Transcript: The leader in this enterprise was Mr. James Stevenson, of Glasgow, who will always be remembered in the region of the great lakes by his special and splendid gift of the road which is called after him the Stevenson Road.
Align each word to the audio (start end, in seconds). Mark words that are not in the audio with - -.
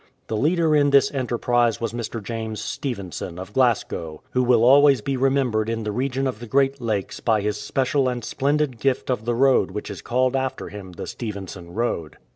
The 0.29 0.35
leader 0.35 0.75
in 0.75 0.89
this 0.89 1.11
enterprise 1.13 1.79
was 1.79 1.93
Mr. 1.93 2.23
James 2.23 2.59
Stevenson, 2.59 3.37
of 3.37 3.53
Glasgow, 3.53 4.23
who 4.31 4.41
will 4.41 4.63
always 4.63 4.99
be 4.99 5.15
remembered 5.15 5.69
in 5.69 5.83
the 5.83 5.91
region 5.91 6.25
of 6.25 6.39
the 6.39 6.47
great 6.47 6.81
lakes 6.81 7.19
by 7.19 7.41
his 7.41 7.61
special 7.61 8.09
and 8.09 8.23
splendid 8.25 8.79
gift 8.79 9.11
of 9.11 9.25
the 9.25 9.35
road 9.35 9.69
which 9.69 9.91
is 9.91 10.01
called 10.01 10.35
after 10.35 10.69
him 10.69 10.93
the 10.93 11.05
Stevenson 11.05 11.75
Road. 11.75 12.17